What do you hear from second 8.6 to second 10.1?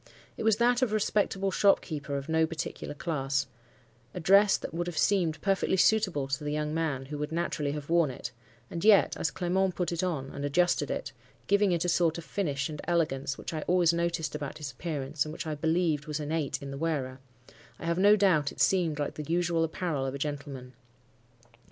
and yet, as Clement put it